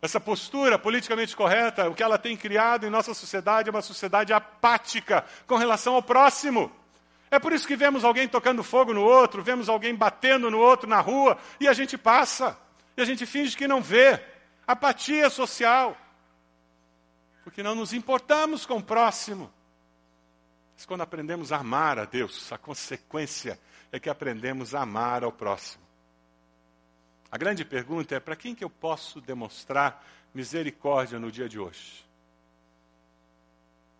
[0.00, 4.32] Essa postura politicamente correta, o que ela tem criado em nossa sociedade é uma sociedade
[4.32, 6.70] apática com relação ao próximo.
[7.32, 10.88] É por isso que vemos alguém tocando fogo no outro, vemos alguém batendo no outro
[10.88, 12.56] na rua e a gente passa.
[12.96, 14.22] E a gente finge que não vê.
[14.64, 15.96] Apatia social.
[17.42, 19.52] Porque não nos importamos com o próximo.
[20.76, 23.58] Mas quando aprendemos a amar a Deus, a consequência
[23.90, 25.83] é que aprendemos a amar ao próximo.
[27.34, 32.06] A grande pergunta é: para quem que eu posso demonstrar misericórdia no dia de hoje?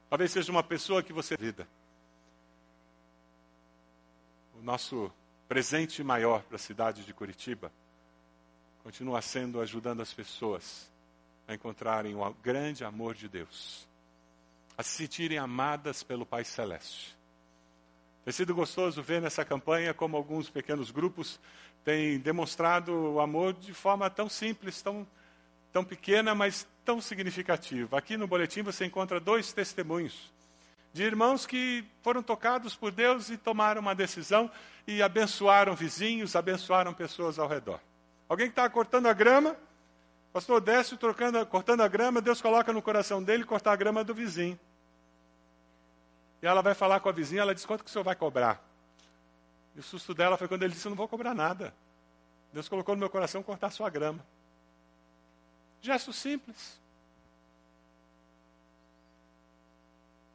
[0.09, 1.67] Talvez seja uma pessoa que você vida.
[4.57, 5.11] O nosso
[5.49, 7.73] presente maior para a cidade de Curitiba
[8.85, 10.89] continua sendo ajudando as pessoas
[11.49, 13.89] a encontrarem o grande amor de Deus,
[14.79, 17.17] a se sentirem amadas pelo Pai Celeste.
[18.25, 21.41] Tem sido gostoso ver nessa campanha como alguns pequenos grupos
[21.85, 25.07] têm demonstrado o amor de forma tão simples, tão,
[25.73, 27.99] tão pequena, mas tão significativa.
[27.99, 30.33] Aqui no boletim você encontra dois testemunhos
[30.95, 34.49] de irmãos que foram tocados por Deus e tomaram uma decisão
[34.87, 37.81] e abençoaram vizinhos, abençoaram pessoas ao redor.
[38.29, 39.57] Alguém que estava cortando a grama,
[40.33, 44.15] pastor Décio trocando, cortando a grama, Deus coloca no coração dele cortar a grama do
[44.15, 44.59] vizinho.
[46.41, 48.63] E ela vai falar com a vizinha, ela diz, quanto que o senhor vai cobrar?
[49.75, 51.75] E o susto dela foi quando ele disse, não vou cobrar nada.
[52.55, 54.25] Deus colocou no meu coração cortar sua grama.
[55.83, 56.81] Gesto simples.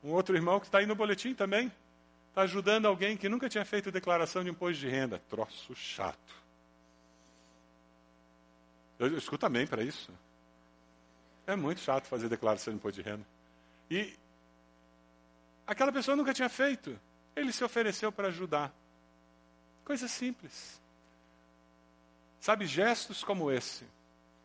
[0.04, 1.72] Um outro irmão que está aí no boletim também,
[2.30, 5.20] está ajudando alguém que nunca tinha feito declaração de imposto de renda.
[5.30, 6.36] Troço chato.
[9.00, 10.12] Eu, escuto também para isso.
[11.48, 13.26] É muito chato fazer declaração de imposto de renda.
[13.90, 14.14] E
[15.70, 17.00] Aquela pessoa nunca tinha feito.
[17.36, 18.74] Ele se ofereceu para ajudar.
[19.86, 20.82] Coisa simples.
[22.40, 23.86] Sabe, gestos como esse.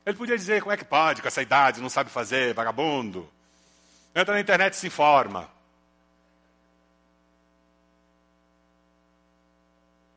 [0.04, 3.28] Ele podia dizer, como é que pode, com essa idade, não sabe fazer, vagabundo.
[4.14, 5.48] Entra na internet e se informa.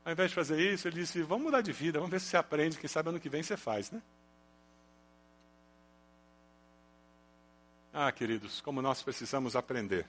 [0.04, 2.38] Ao invés de fazer isso, ele disse, vamos mudar de vida, vamos ver se você
[2.38, 4.02] aprende, quem sabe ano que vem você faz, né?
[7.94, 10.06] Ah, queridos, como nós precisamos aprender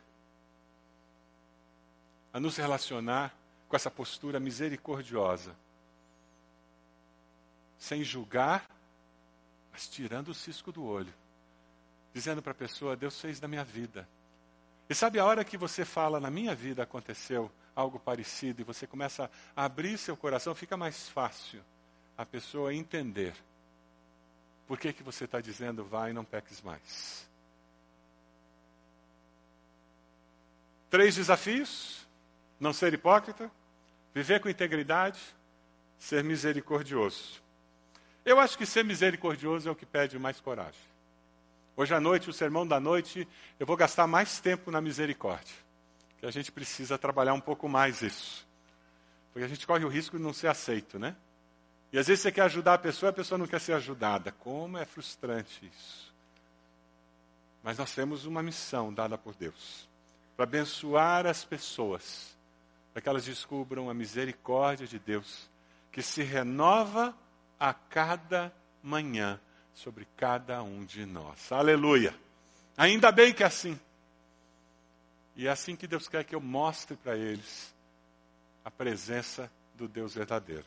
[2.33, 3.35] a nos relacionar
[3.69, 5.57] com essa postura misericordiosa,
[7.89, 8.69] sem julgar,
[9.73, 11.13] mas tirando o cisco do olho,
[12.13, 14.07] dizendo para a pessoa: Deus fez da minha vida.
[14.91, 18.87] E sabe a hora que você fala, na minha vida aconteceu algo parecido, e você
[18.87, 21.63] começa a abrir seu coração, fica mais fácil
[22.17, 23.35] a pessoa entender
[24.67, 27.27] por que, que você está dizendo, vai não peques mais.
[30.91, 32.07] Três desafios:
[32.61, 33.51] não ser hipócrita,
[34.15, 35.21] viver com integridade,
[35.99, 37.48] ser misericordioso.
[38.29, 40.83] Eu acho que ser misericordioso é o que pede mais coragem.
[41.75, 43.27] Hoje à noite, o sermão da noite,
[43.59, 45.57] eu vou gastar mais tempo na misericórdia.
[46.19, 48.47] Que a gente precisa trabalhar um pouco mais isso.
[49.33, 51.17] Porque a gente corre o risco de não ser aceito, né?
[51.91, 54.31] E às vezes você quer ajudar a pessoa, a pessoa não quer ser ajudada.
[54.31, 56.15] Como é frustrante isso.
[57.63, 59.89] Mas nós temos uma missão dada por Deus
[60.37, 62.37] para abençoar as pessoas,
[62.93, 65.49] para que elas descubram a misericórdia de Deus,
[65.91, 67.17] que se renova
[67.59, 68.53] a cada
[68.83, 69.41] manhã
[69.75, 71.51] sobre cada um de nós.
[71.53, 72.15] Aleluia!
[72.77, 73.79] Ainda bem que é assim.
[75.35, 77.75] E é assim que Deus quer que eu mostre para eles
[78.65, 80.65] a presença do Deus verdadeiro.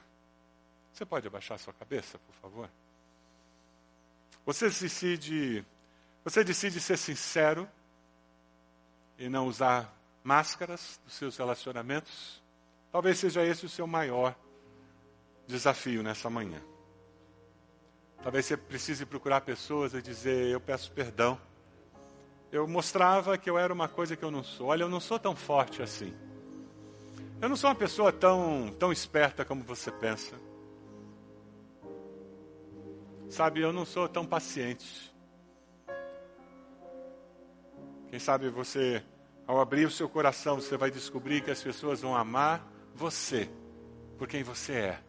[0.93, 2.69] Você pode abaixar sua cabeça, por favor?
[4.45, 5.65] Você decide,
[6.23, 7.69] você decide ser sincero
[9.17, 12.41] e não usar máscaras dos seus relacionamentos,
[12.91, 14.35] talvez seja esse o seu maior
[15.47, 16.61] desafio nessa manhã.
[18.23, 21.39] Talvez você precise procurar pessoas e dizer: Eu peço perdão.
[22.51, 24.67] Eu mostrava que eu era uma coisa que eu não sou.
[24.67, 26.13] Olha, eu não sou tão forte assim.
[27.41, 30.35] Eu não sou uma pessoa tão, tão esperta como você pensa.
[33.29, 35.11] Sabe, eu não sou tão paciente.
[38.09, 39.01] Quem sabe você
[39.47, 42.61] ao abrir o seu coração, você vai descobrir que as pessoas vão amar
[42.93, 43.49] você
[44.17, 44.99] por quem você é.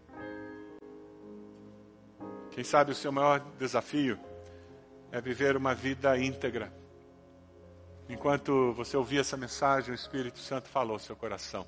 [2.52, 4.18] Quem sabe o seu maior desafio
[5.10, 6.72] é viver uma vida íntegra.
[8.08, 11.66] Enquanto você ouvia essa mensagem, o Espírito Santo falou ao seu coração.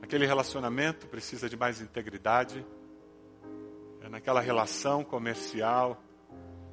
[0.00, 2.64] Aquele relacionamento precisa de mais integridade.
[4.00, 6.02] É naquela relação comercial.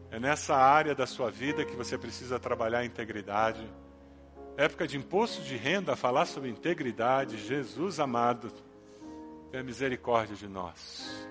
[0.09, 3.67] É nessa área da sua vida que você precisa trabalhar a integridade
[4.57, 8.51] época de imposto de renda, falar sobre integridade, Jesus amado,
[9.51, 11.26] tenha misericórdia de nós.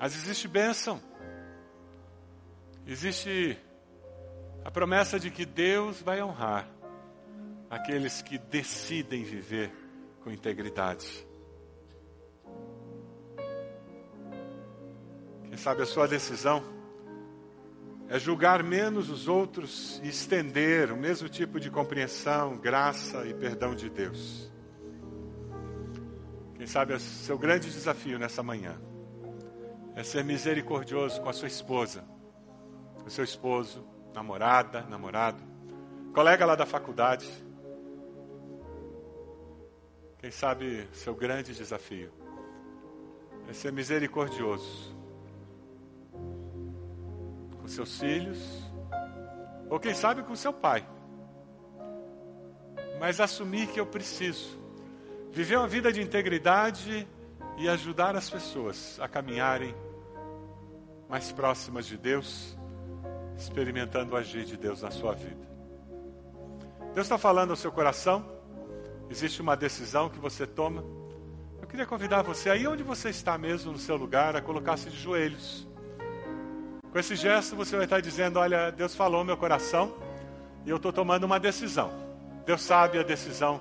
[0.00, 0.98] Mas existe bênção,
[2.86, 3.58] existe
[4.64, 6.66] a promessa de que Deus vai honrar
[7.68, 9.70] aqueles que decidem viver
[10.24, 11.28] com integridade.
[15.44, 16.64] Quem sabe a sua decisão
[18.08, 23.74] é julgar menos os outros e estender o mesmo tipo de compreensão, graça e perdão
[23.74, 24.50] de Deus.
[26.54, 28.80] Quem sabe é o seu grande desafio nessa manhã
[29.94, 32.04] é ser misericordioso com a sua esposa,
[33.00, 35.42] com o seu esposo, namorada, namorado,
[36.14, 37.28] colega lá da faculdade.
[40.18, 42.12] Quem sabe seu grande desafio
[43.48, 45.00] é ser misericordioso
[47.70, 48.38] seus filhos,
[49.68, 50.86] ou quem sabe com seu pai.
[52.98, 54.58] Mas assumir que eu preciso
[55.32, 57.06] viver uma vida de integridade
[57.60, 59.74] e ajudar as pessoas a caminharem
[61.06, 62.56] mais próximas de Deus,
[63.36, 65.46] experimentando o agir de Deus na sua vida.
[66.94, 68.24] Deus está falando ao seu coração,
[69.10, 70.82] existe uma decisão que você toma.
[71.60, 74.96] Eu queria convidar você, aí onde você está mesmo, no seu lugar, a colocar-se de
[74.96, 75.68] joelhos.
[76.90, 79.94] Com esse gesto você vai estar dizendo: Olha, Deus falou meu coração
[80.64, 81.92] e eu estou tomando uma decisão.
[82.46, 83.60] Deus sabe a decisão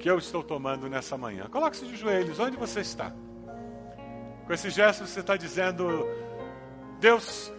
[0.00, 1.44] que eu estou tomando nessa manhã.
[1.50, 3.12] Coloque-se de joelhos, onde você está?
[4.46, 6.08] Com esse gesto você está dizendo:
[6.98, 7.52] Deus,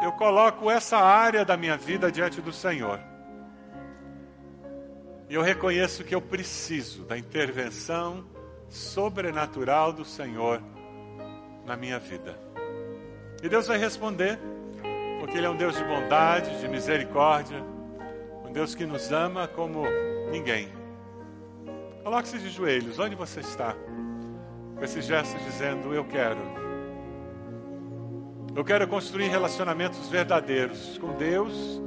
[0.00, 3.00] eu coloco essa área da minha vida diante do Senhor.
[5.28, 8.26] E eu reconheço que eu preciso da intervenção
[8.68, 10.62] sobrenatural do Senhor
[11.64, 12.38] na minha vida.
[13.42, 14.38] E Deus vai responder,
[15.18, 17.62] porque Ele é um Deus de bondade, de misericórdia,
[18.44, 19.84] um Deus que nos ama como
[20.30, 20.79] ninguém.
[22.02, 23.74] Coloque-se de joelhos, onde você está,
[24.74, 26.40] com esse gesto dizendo: Eu quero.
[28.56, 31.80] Eu quero construir relacionamentos verdadeiros com Deus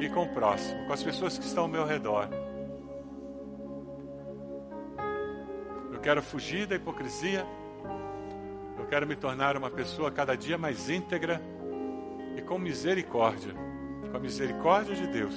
[0.00, 2.28] e com o próximo, com as pessoas que estão ao meu redor.
[5.92, 7.46] Eu quero fugir da hipocrisia.
[8.78, 11.42] Eu quero me tornar uma pessoa cada dia mais íntegra
[12.36, 13.52] e com misericórdia,
[14.10, 15.34] com a misericórdia de Deus,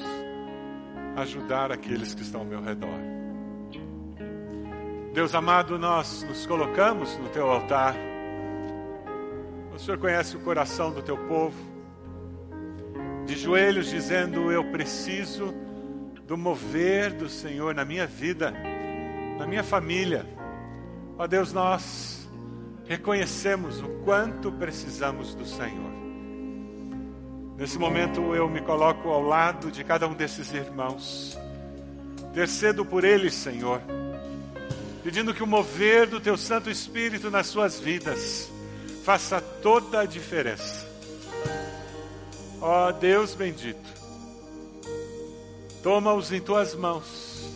[1.18, 3.21] ajudar aqueles que estão ao meu redor.
[5.14, 7.94] Deus amado, nós nos colocamos no teu altar.
[9.76, 11.58] O Senhor conhece o coração do teu povo,
[13.26, 15.54] de joelhos dizendo: Eu preciso
[16.26, 18.54] do mover do Senhor na minha vida,
[19.38, 20.26] na minha família.
[21.18, 22.30] Ó Deus, nós
[22.88, 25.92] reconhecemos o quanto precisamos do Senhor.
[27.58, 31.38] Nesse momento eu me coloco ao lado de cada um desses irmãos.
[32.30, 33.82] Intercedo por eles, Senhor,
[35.04, 38.50] pedindo que o mover do Teu Santo Espírito nas suas vidas
[39.04, 40.86] faça toda a diferença.
[42.62, 43.90] Ó oh, Deus bendito,
[45.82, 47.50] toma-os em Tuas mãos,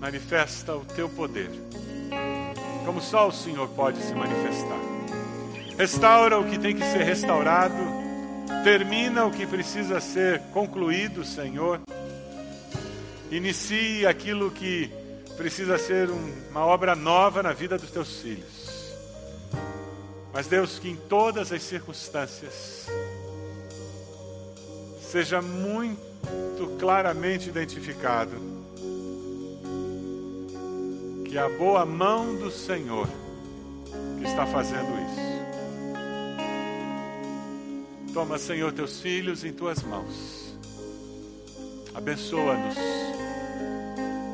[0.00, 1.50] manifesta o Teu poder,
[2.86, 4.80] como só o Senhor pode se manifestar.
[5.76, 8.00] Restaura o que tem que ser restaurado
[8.62, 11.80] termina o que precisa ser concluído, Senhor.
[13.30, 14.90] Inicie aquilo que
[15.40, 18.92] precisa ser um, uma obra nova na vida dos teus filhos.
[20.34, 22.86] Mas, Deus, que em todas as circunstâncias
[25.00, 28.32] seja muito claramente identificado
[31.24, 33.08] que a boa mão do Senhor
[34.18, 35.40] que está fazendo isso.
[38.12, 40.54] Toma, Senhor, teus filhos em tuas mãos.
[41.94, 43.29] Abençoa-nos.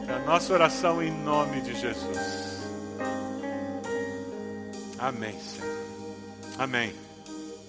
[0.09, 2.64] É a nossa oração em nome de Jesus.
[4.98, 5.76] Amém, Senhor.
[6.59, 7.05] Amém.